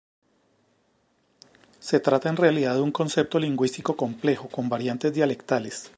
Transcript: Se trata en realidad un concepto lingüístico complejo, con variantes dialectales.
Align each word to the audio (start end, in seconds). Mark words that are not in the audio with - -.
Se 1.79 1.99
trata 1.99 2.27
en 2.27 2.35
realidad 2.35 2.79
un 2.81 2.91
concepto 2.91 3.37
lingüístico 3.37 3.95
complejo, 3.97 4.49
con 4.49 4.67
variantes 4.67 5.13
dialectales. 5.13 5.89